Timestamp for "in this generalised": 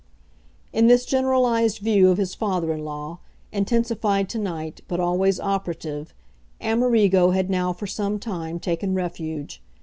0.73-1.77